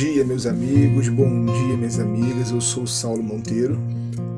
dia, 0.00 0.24
meus 0.24 0.46
amigos, 0.46 1.10
bom 1.10 1.44
dia, 1.44 1.76
minhas 1.76 1.98
amigas. 1.98 2.50
Eu 2.50 2.60
sou 2.62 2.86
Saulo 2.86 3.22
Monteiro 3.22 3.78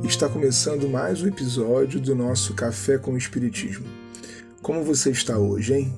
e 0.02 0.08
está 0.08 0.28
começando 0.28 0.88
mais 0.88 1.22
um 1.22 1.28
episódio 1.28 2.00
do 2.00 2.16
nosso 2.16 2.52
Café 2.52 2.98
com 2.98 3.12
o 3.12 3.16
Espiritismo. 3.16 3.86
Como 4.60 4.82
você 4.82 5.10
está 5.10 5.38
hoje, 5.38 5.72
hein? 5.72 5.94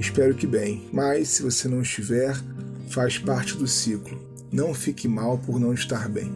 Espero 0.00 0.34
que 0.34 0.48
bem, 0.48 0.88
mas 0.92 1.28
se 1.28 1.44
você 1.44 1.68
não 1.68 1.80
estiver, 1.82 2.36
faz 2.88 3.16
parte 3.16 3.56
do 3.56 3.68
ciclo. 3.68 4.20
Não 4.50 4.74
fique 4.74 5.06
mal 5.06 5.38
por 5.38 5.60
não 5.60 5.72
estar 5.72 6.08
bem. 6.08 6.32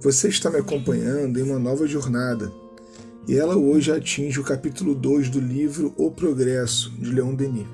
Você 0.00 0.28
está 0.28 0.48
me 0.48 0.58
acompanhando 0.58 1.40
em 1.40 1.42
uma 1.42 1.58
nova 1.58 1.88
jornada 1.88 2.52
e 3.26 3.34
ela 3.34 3.56
hoje 3.56 3.90
atinge 3.90 4.38
o 4.38 4.44
capítulo 4.44 4.94
2 4.94 5.28
do 5.28 5.40
livro 5.40 5.92
O 5.96 6.08
Progresso, 6.12 6.92
de 7.00 7.10
Leon 7.10 7.34
Denis. 7.34 7.66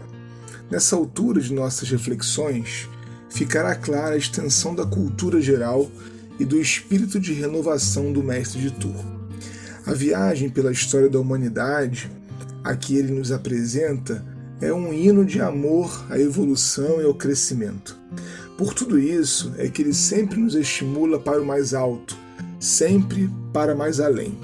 Nessa 0.71 0.97
altura 0.97 1.39
de 1.39 1.53
nossas 1.53 1.91
reflexões, 1.91 2.89
ficará 3.31 3.75
clara 3.75 4.15
a 4.15 4.19
extensão 4.19 4.75
da 4.75 4.87
cultura 4.87 5.41
geral 5.41 5.91
e 6.39 6.45
do 6.45 6.61
espírito 6.61 7.19
de 7.19 7.33
renovação 7.33 8.13
do 8.13 8.23
mestre 8.23 8.61
de 8.61 8.71
Tours. 8.71 9.05
A 9.87 9.93
viagem 9.93 10.49
pela 10.49 10.73
história 10.73 11.09
da 11.09 11.21
humanidade, 11.21 12.11
a 12.65 12.75
que 12.75 12.97
ele 12.97 13.13
nos 13.13 13.31
apresenta, 13.31 14.25
é 14.61 14.73
um 14.73 14.93
hino 14.93 15.25
de 15.25 15.41
amor 15.41 16.07
à 16.11 16.19
evolução 16.19 17.01
e 17.01 17.05
ao 17.05 17.15
crescimento. 17.15 17.99
Por 18.57 18.73
tudo 18.73 18.99
isso 18.99 19.53
é 19.59 19.69
que 19.69 19.83
ele 19.83 19.93
sempre 19.93 20.41
nos 20.41 20.55
estimula 20.55 21.19
para 21.19 21.41
o 21.41 21.47
mais 21.47 21.75
alto, 21.75 22.17
sempre 22.59 23.31
para 23.53 23.75
mais 23.75 24.01
além. 24.01 24.37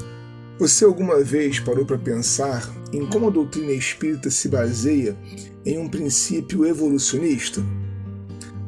Você 0.58 0.84
alguma 0.84 1.20
vez 1.20 1.58
parou 1.58 1.84
para 1.84 1.98
pensar 1.98 2.70
em 2.92 3.06
como 3.06 3.26
a 3.26 3.30
doutrina 3.30 3.72
espírita 3.72 4.30
se 4.30 4.48
baseia 4.48 5.16
em 5.64 5.78
um 5.78 5.88
princípio 5.88 6.66
evolucionista? 6.66 7.60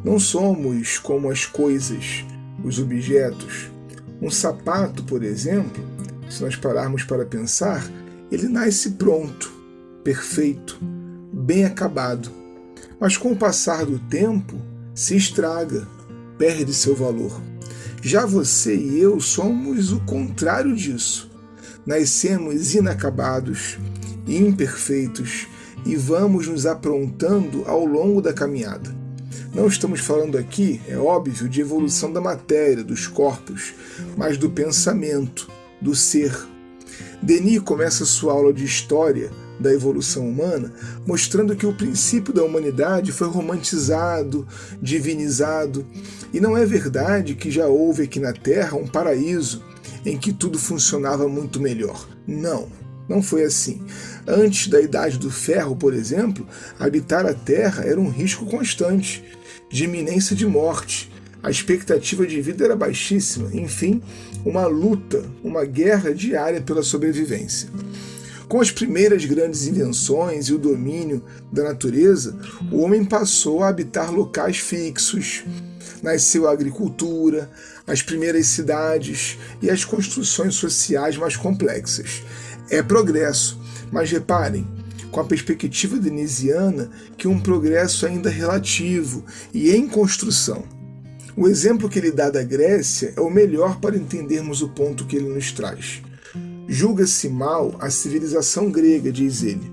Não 0.04 0.18
somos 0.18 0.98
como 0.98 1.30
as 1.30 1.46
coisas, 1.46 2.26
os 2.62 2.78
objetos. 2.78 3.70
Um 4.20 4.30
sapato, 4.30 5.02
por 5.04 5.22
exemplo, 5.24 5.82
se 6.28 6.42
nós 6.42 6.54
pararmos 6.56 7.04
para 7.04 7.24
pensar, 7.24 7.82
ele 8.30 8.46
nasce 8.46 8.90
pronto, 8.90 9.50
perfeito, 10.04 10.78
bem 11.32 11.64
acabado. 11.64 12.30
Mas 13.00 13.16
com 13.16 13.32
o 13.32 13.36
passar 13.36 13.86
do 13.86 13.98
tempo, 13.98 14.60
se 14.94 15.16
estraga, 15.16 15.88
perde 16.36 16.74
seu 16.74 16.94
valor. 16.94 17.40
Já 18.02 18.26
você 18.26 18.76
e 18.76 19.00
eu 19.00 19.18
somos 19.20 19.90
o 19.90 20.00
contrário 20.00 20.76
disso. 20.76 21.30
Nascemos 21.86 22.74
inacabados, 22.74 23.78
imperfeitos 24.28 25.46
e 25.86 25.96
vamos 25.96 26.46
nos 26.46 26.66
aprontando 26.66 27.64
ao 27.66 27.86
longo 27.86 28.20
da 28.20 28.34
caminhada. 28.34 29.03
Não 29.54 29.66
estamos 29.66 30.00
falando 30.00 30.36
aqui, 30.36 30.80
é 30.88 30.96
óbvio, 30.96 31.48
de 31.48 31.60
evolução 31.60 32.12
da 32.12 32.20
matéria, 32.20 32.82
dos 32.82 33.06
corpos, 33.06 33.74
mas 34.16 34.36
do 34.36 34.50
pensamento, 34.50 35.48
do 35.80 35.94
ser. 35.94 36.34
Denis 37.22 37.60
começa 37.60 38.04
sua 38.04 38.32
aula 38.32 38.52
de 38.52 38.64
história 38.64 39.30
da 39.58 39.72
evolução 39.72 40.28
humana 40.28 40.72
mostrando 41.06 41.54
que 41.54 41.66
o 41.66 41.72
princípio 41.72 42.32
da 42.32 42.42
humanidade 42.42 43.12
foi 43.12 43.28
romantizado, 43.28 44.46
divinizado, 44.82 45.86
e 46.32 46.40
não 46.40 46.56
é 46.56 46.66
verdade 46.66 47.34
que 47.34 47.50
já 47.50 47.66
houve 47.66 48.02
aqui 48.02 48.18
na 48.18 48.32
Terra 48.32 48.76
um 48.76 48.86
paraíso 48.86 49.62
em 50.04 50.18
que 50.18 50.32
tudo 50.32 50.58
funcionava 50.58 51.28
muito 51.28 51.60
melhor. 51.60 52.08
Não, 52.26 52.68
não 53.08 53.22
foi 53.22 53.44
assim. 53.44 53.82
Antes 54.26 54.68
da 54.68 54.80
Idade 54.80 55.18
do 55.18 55.30
Ferro, 55.30 55.76
por 55.76 55.92
exemplo, 55.92 56.46
habitar 56.78 57.26
a 57.26 57.34
Terra 57.34 57.84
era 57.84 58.00
um 58.00 58.08
risco 58.08 58.46
constante 58.46 59.22
de 59.70 59.84
iminência 59.84 60.34
de 60.34 60.46
morte. 60.46 61.12
A 61.42 61.50
expectativa 61.50 62.26
de 62.26 62.40
vida 62.40 62.64
era 62.64 62.74
baixíssima. 62.74 63.50
Enfim, 63.52 64.02
uma 64.44 64.66
luta, 64.66 65.22
uma 65.42 65.64
guerra 65.64 66.14
diária 66.14 66.60
pela 66.60 66.82
sobrevivência. 66.82 67.68
Com 68.48 68.60
as 68.60 68.70
primeiras 68.70 69.24
grandes 69.24 69.66
invenções 69.66 70.46
e 70.46 70.54
o 70.54 70.58
domínio 70.58 71.22
da 71.50 71.64
natureza, 71.64 72.38
o 72.70 72.80
homem 72.80 73.04
passou 73.04 73.62
a 73.62 73.68
habitar 73.68 74.12
locais 74.12 74.58
fixos. 74.58 75.44
Nasceu 76.02 76.46
a 76.46 76.52
agricultura, 76.52 77.50
as 77.86 78.02
primeiras 78.02 78.46
cidades 78.46 79.38
e 79.60 79.70
as 79.70 79.84
construções 79.84 80.54
sociais 80.54 81.16
mais 81.16 81.36
complexas. 81.36 82.22
É 82.70 82.82
progresso, 82.82 83.58
mas 83.90 84.10
reparem, 84.10 84.66
com 85.10 85.20
a 85.20 85.24
perspectiva 85.24 85.96
denisiana 85.96 86.90
que 87.16 87.28
um 87.28 87.38
progresso 87.38 88.04
ainda 88.04 88.28
relativo 88.28 89.24
e 89.52 89.70
em 89.70 89.86
construção. 89.86 90.64
O 91.36 91.48
exemplo 91.48 91.88
que 91.88 91.98
ele 91.98 92.10
dá 92.10 92.30
da 92.30 92.42
Grécia 92.42 93.12
é 93.16 93.20
o 93.20 93.30
melhor 93.30 93.80
para 93.80 93.96
entendermos 93.96 94.62
o 94.62 94.68
ponto 94.68 95.04
que 95.04 95.16
ele 95.16 95.28
nos 95.28 95.52
traz. 95.52 96.02
Julga-se 96.68 97.28
mal 97.28 97.76
a 97.80 97.90
civilização 97.90 98.70
grega, 98.70 99.12
diz 99.12 99.42
ele, 99.42 99.70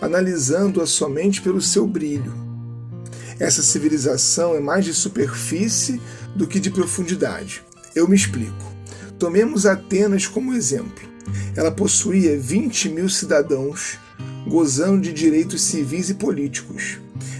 analisando-a 0.00 0.86
somente 0.86 1.40
pelo 1.40 1.60
seu 1.60 1.86
brilho. 1.86 2.32
Essa 3.38 3.62
civilização 3.62 4.54
é 4.54 4.60
mais 4.60 4.84
de 4.84 4.94
superfície 4.94 6.00
do 6.34 6.46
que 6.46 6.60
de 6.60 6.70
profundidade. 6.70 7.62
Eu 7.94 8.08
me 8.08 8.16
explico. 8.16 8.72
Tomemos 9.18 9.66
Atenas 9.66 10.26
como 10.26 10.54
exemplo. 10.54 11.11
Ela 11.56 11.70
possuía 11.70 12.38
20 12.38 12.88
mil 12.88 13.08
cidadãos 13.08 13.98
gozando 14.46 15.02
de 15.02 15.12
direitos 15.12 15.62
civis 15.62 16.10
e 16.10 16.14
políticos, 16.14 16.98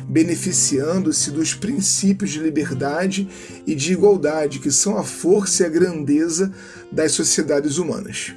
beneficiando-se 0.09 1.31
dos 1.31 1.55
princípios 1.55 2.31
de 2.31 2.39
liberdade 2.39 3.29
e 3.67 3.75
de 3.75 3.93
igualdade 3.93 4.59
que 4.59 4.71
são 4.71 4.97
a 4.97 5.03
força 5.03 5.63
e 5.63 5.67
a 5.67 5.69
grandeza 5.69 6.53
das 6.91 7.13
sociedades 7.13 7.79
humanas. 7.79 8.33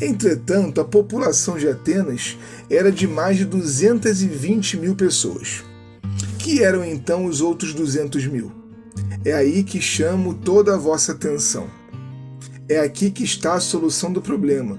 Entretanto, 0.00 0.80
a 0.80 0.84
população 0.84 1.58
de 1.58 1.68
Atenas 1.68 2.36
era 2.70 2.90
de 2.90 3.06
mais 3.06 3.36
de 3.36 3.44
220 3.44 4.78
mil 4.78 4.94
pessoas. 4.94 5.62
Que 6.38 6.62
eram 6.62 6.84
então 6.84 7.26
os 7.26 7.40
outros 7.40 7.74
200 7.74 8.26
mil? 8.26 8.50
É 9.24 9.34
aí 9.34 9.62
que 9.62 9.80
chamo 9.80 10.32
toda 10.32 10.74
a 10.74 10.78
vossa 10.78 11.12
atenção. 11.12 11.79
É 12.70 12.78
aqui 12.78 13.10
que 13.10 13.24
está 13.24 13.54
a 13.54 13.60
solução 13.60 14.10
do 14.10 14.22
problema 14.22 14.78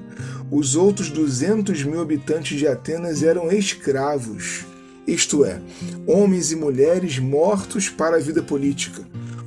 os 0.52 0.76
outros 0.76 1.10
200 1.10 1.86
mil 1.86 2.02
habitantes 2.02 2.60
de 2.60 2.68
Atenas 2.68 3.24
eram 3.24 3.50
escravos, 3.50 4.66
isto 5.08 5.46
é, 5.46 5.62
homens 6.06 6.52
e 6.52 6.58
mulheres 6.58 7.18
mortos 7.20 7.88
para 7.88 8.18
a 8.18 8.20
vida 8.20 8.44
política, 8.44 9.02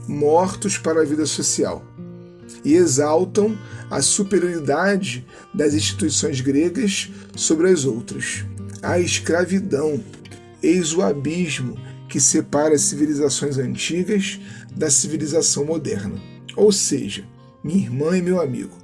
mortos 0.09 0.79
para 0.79 1.03
a 1.03 1.05
vida 1.05 1.27
social, 1.27 1.85
e 2.65 2.73
exaltam 2.73 3.55
a 3.91 4.01
superioridade 4.01 5.27
das 5.53 5.75
instituições 5.75 6.41
gregas 6.41 7.11
sobre 7.37 7.69
as 7.69 7.85
outras. 7.85 8.47
A 8.83 8.99
escravidão, 8.99 10.03
eis 10.63 10.95
o 10.95 11.03
abismo 11.03 11.77
que 12.09 12.19
separa 12.19 12.75
as 12.75 12.81
civilizações 12.81 13.59
antigas 13.59 14.41
da 14.75 14.89
civilização 14.89 15.67
moderna. 15.67 16.15
Ou 16.57 16.73
seja, 16.73 17.25
minha 17.65 17.83
irmã 17.83 18.17
e 18.17 18.21
meu 18.21 18.43
amigo, 18.43 18.77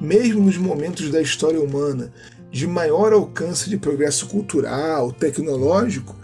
mesmo 0.00 0.44
nos 0.44 0.56
momentos 0.56 1.10
da 1.10 1.20
história 1.20 1.60
humana 1.60 2.12
de 2.52 2.68
maior 2.68 3.12
alcance 3.12 3.68
de 3.68 3.76
progresso 3.76 4.28
cultural, 4.28 5.12
tecnológico, 5.12 6.14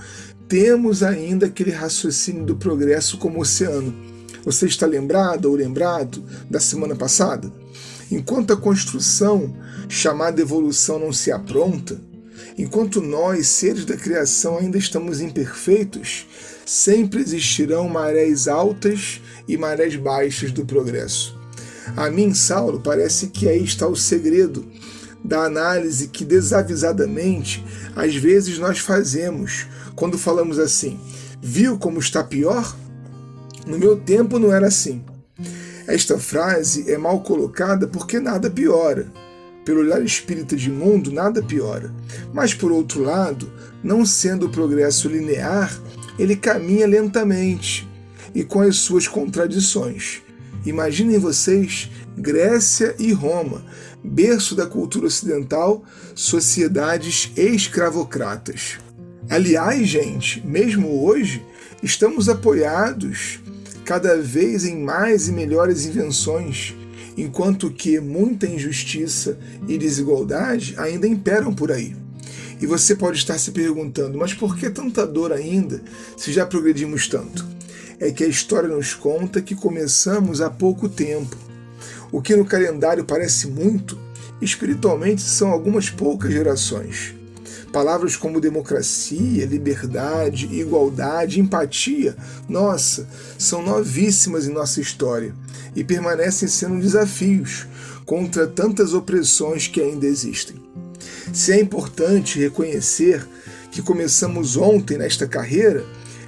temos 0.49 1.02
ainda 1.02 1.46
aquele 1.46 1.72
raciocínio 1.72 2.44
do 2.44 2.55
progresso 2.55 3.19
como 3.19 3.40
oceano. 3.40 3.93
Você 4.44 4.66
está 4.66 4.87
lembrado 4.87 5.46
ou 5.46 5.56
lembrado 5.56 6.22
da 6.49 6.61
semana 6.61 6.94
passada? 6.94 7.52
Enquanto 8.11 8.52
a 8.52 8.56
construção, 8.56 9.55
chamada 9.88 10.40
evolução, 10.40 10.99
não 11.00 11.12
se 11.12 11.32
apronta, 11.32 12.00
enquanto 12.56 13.02
nós, 13.02 13.49
seres 13.49 13.84
da 13.84 13.96
criação, 13.96 14.58
ainda 14.58 14.78
estamos 14.78 15.20
imperfeitos, 15.20 16.26
sempre 16.64 17.20
existirão 17.20 17.88
marés 17.88 18.46
altas 18.46 19.20
e 19.49 19.56
marés 19.56 19.96
baixas 19.96 20.52
do 20.52 20.64
progresso. 20.64 21.44
A 21.96 22.10
mim, 22.10 22.32
Saulo, 22.34 22.81
parece 22.81 23.28
que 23.28 23.48
aí 23.48 23.62
está 23.62 23.86
o 23.86 23.96
segredo 23.96 24.66
da 25.25 25.44
análise 25.44 26.08
que 26.08 26.25
desavisadamente 26.25 27.64
às 27.96 28.14
vezes 28.14 28.58
nós 28.58 28.78
fazemos 28.78 29.66
quando 29.94 30.19
falamos 30.19 30.58
assim: 30.58 30.98
viu 31.40 31.78
como 31.78 31.98
está 31.98 32.22
pior? 32.22 32.76
No 33.66 33.78
meu 33.78 33.96
tempo 33.96 34.38
não 34.38 34.52
era 34.52 34.66
assim. 34.66 35.02
Esta 35.86 36.19
frase 36.19 36.90
é 36.90 36.98
mal 36.98 37.20
colocada 37.20 37.87
porque 37.87 38.19
nada 38.19 38.50
piora. 38.50 39.06
Pelo 39.64 39.80
olhar 39.80 40.02
espírita 40.02 40.54
de 40.56 40.70
mundo, 40.70 41.10
nada 41.10 41.42
piora. 41.42 41.90
Mas, 42.32 42.52
por 42.52 42.70
outro 42.70 43.02
lado, 43.02 43.50
não 43.82 44.04
sendo 44.04 44.46
o 44.46 44.50
progresso 44.50 45.08
linear, 45.08 45.75
ele 46.19 46.37
caminha 46.37 46.87
lentamente 46.87 47.88
e 48.34 48.44
com 48.44 48.60
as 48.60 48.76
suas 48.76 49.08
contradições. 49.08 50.22
Imaginem 50.64 51.19
vocês 51.19 51.90
Grécia 52.16 52.94
e 52.99 53.12
Roma, 53.12 53.64
berço 54.02 54.55
da 54.55 54.66
cultura 54.66 55.06
ocidental, 55.06 55.84
sociedades 56.14 57.31
escravocratas. 57.37 58.78
Aliás, 59.28 59.87
gente, 59.87 60.46
mesmo 60.46 61.05
hoje, 61.05 61.44
estamos 61.82 62.28
apoiados 62.28 63.40
cada 63.84 64.16
vez 64.16 64.64
em 64.64 64.82
mais 64.82 65.28
e 65.28 65.32
melhores 65.32 65.84
invenções, 65.84 66.75
enquanto 67.16 67.70
que 67.70 68.00
muita 68.00 68.46
injustiça 68.46 69.38
e 69.69 69.76
desigualdade 69.76 70.75
ainda 70.78 71.06
imperam 71.06 71.55
por 71.55 71.70
aí. 71.70 71.94
E 72.61 72.66
você 72.66 72.94
pode 72.94 73.19
estar 73.19 73.38
se 73.38 73.50
perguntando, 73.50 74.16
mas 74.16 74.32
por 74.32 74.56
que 74.56 74.70
tanta 74.70 75.06
dor 75.06 75.32
ainda 75.32 75.82
se 76.16 76.32
já 76.32 76.46
progredimos 76.46 77.08
tanto? 77.08 77.46
É 77.99 78.11
que 78.11 78.25
a 78.25 78.29
história 78.29 78.69
nos 78.69 78.94
conta 78.94 79.41
que 79.41 79.55
começamos 79.55 80.41
há 80.41 80.50
pouco 80.50 80.88
tempo. 80.88 81.37
O 82.11 82.20
que 82.20 82.37
no 82.37 82.44
calendário 82.44 83.05
parece 83.05 83.46
muito, 83.46 83.99
espiritualmente 84.41 85.23
são 85.23 85.50
algumas 85.50 85.91
poucas 85.91 86.32
gerações. 86.32 87.14
Palavras 87.73 88.17
como 88.17 88.41
democracia, 88.41 89.46
liberdade, 89.46 90.46
igualdade, 90.46 91.41
empatia, 91.41 92.17
nossa, 92.49 93.08
são 93.37 93.62
novíssimas 93.62 94.47
em 94.47 94.52
nossa 94.52 94.81
história 94.81 95.35
e 95.75 95.82
permanecem 95.82 96.47
sendo 96.47 96.81
desafios 96.81 97.67
contra 98.06 98.47
tantas 98.47 98.94
opressões 98.94 99.67
que 99.67 99.81
ainda 99.81 100.06
existem. 100.06 100.55
Se 101.32 101.52
é 101.52 101.61
importante 101.61 102.38
reconhecer 102.38 103.26
que 103.73 103.82
começamos 103.82 104.56
ontem 104.56 104.97
nesta 104.97 105.26
carreira, 105.26 105.85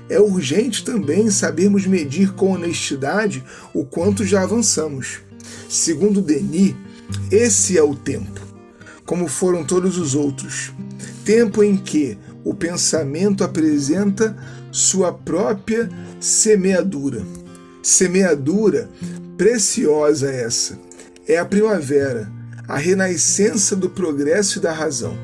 é 0.08 0.20
urgente 0.20 0.84
também 0.84 1.30
sabermos 1.30 1.86
medir 1.86 2.32
com 2.32 2.52
honestidade 2.52 3.44
o 3.74 3.84
quanto 3.84 4.24
já 4.24 4.42
avançamos. 4.42 5.20
Segundo 5.68 6.20
Denis, 6.20 6.74
esse 7.30 7.76
é 7.76 7.82
o 7.82 7.94
tempo, 7.94 8.40
como 9.04 9.28
foram 9.28 9.64
todos 9.64 9.98
os 9.98 10.14
outros 10.14 10.72
tempo 11.26 11.64
em 11.64 11.76
que 11.76 12.16
o 12.44 12.54
pensamento 12.54 13.42
apresenta 13.42 14.36
sua 14.70 15.12
própria 15.12 15.90
semeadura. 16.20 17.26
Semeadura 17.82 18.88
preciosa 19.36 20.30
essa. 20.30 20.78
É 21.26 21.36
a 21.36 21.44
primavera, 21.44 22.30
a 22.68 22.78
renascença 22.78 23.74
do 23.74 23.90
progresso 23.90 24.58
e 24.58 24.62
da 24.62 24.72
razão. 24.72 25.18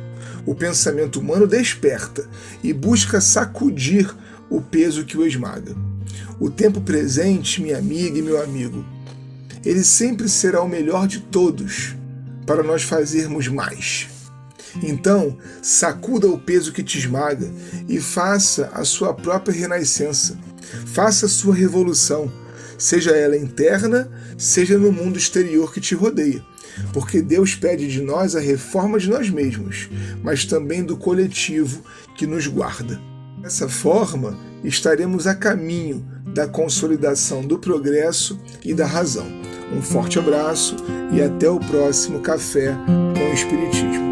O 0.44 0.56
pensamento 0.56 1.20
humano 1.20 1.46
desperta 1.46 2.28
e 2.64 2.72
busca 2.72 3.20
sacudir 3.20 4.12
o 4.52 4.60
peso 4.60 5.06
que 5.06 5.16
o 5.16 5.26
esmaga. 5.26 5.74
O 6.38 6.50
tempo 6.50 6.80
presente, 6.80 7.62
minha 7.62 7.78
amiga 7.78 8.18
e 8.18 8.22
meu 8.22 8.42
amigo, 8.42 8.84
ele 9.64 9.82
sempre 9.82 10.28
será 10.28 10.60
o 10.60 10.68
melhor 10.68 11.06
de 11.06 11.20
todos 11.20 11.96
para 12.46 12.62
nós 12.62 12.82
fazermos 12.82 13.48
mais. 13.48 14.08
Então, 14.82 15.38
sacuda 15.62 16.26
o 16.28 16.38
peso 16.38 16.72
que 16.72 16.82
te 16.82 16.98
esmaga 16.98 17.50
e 17.88 17.98
faça 17.98 18.70
a 18.74 18.84
sua 18.84 19.14
própria 19.14 19.54
renascença. 19.54 20.38
Faça 20.86 21.26
a 21.26 21.28
sua 21.28 21.54
revolução, 21.54 22.30
seja 22.76 23.10
ela 23.12 23.36
interna, 23.36 24.10
seja 24.36 24.78
no 24.78 24.92
mundo 24.92 25.18
exterior 25.18 25.72
que 25.72 25.80
te 25.80 25.94
rodeia. 25.94 26.44
Porque 26.92 27.22
Deus 27.22 27.54
pede 27.54 27.86
de 27.86 28.02
nós 28.02 28.34
a 28.34 28.40
reforma 28.40 28.98
de 28.98 29.08
nós 29.08 29.30
mesmos, 29.30 29.88
mas 30.22 30.44
também 30.44 30.82
do 30.82 30.96
coletivo 30.96 31.82
que 32.16 32.26
nos 32.26 32.46
guarda. 32.46 33.11
Dessa 33.42 33.68
forma, 33.68 34.38
estaremos 34.62 35.26
a 35.26 35.34
caminho 35.34 36.06
da 36.32 36.46
consolidação 36.46 37.42
do 37.42 37.58
progresso 37.58 38.38
e 38.64 38.72
da 38.72 38.86
razão. 38.86 39.26
Um 39.76 39.82
forte 39.82 40.16
abraço 40.16 40.76
e 41.12 41.20
até 41.20 41.50
o 41.50 41.58
próximo 41.58 42.20
Café 42.20 42.72
com 42.86 43.30
o 43.30 43.34
Espiritismo. 43.34 44.11